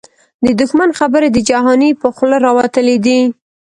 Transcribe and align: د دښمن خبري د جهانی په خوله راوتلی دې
د 0.45 0.47
دښمن 0.59 0.89
خبري 0.99 1.27
د 1.31 1.37
جهانی 1.49 1.91
په 2.01 2.07
خوله 2.15 2.37
راوتلی 2.45 2.95
دې 3.05 3.19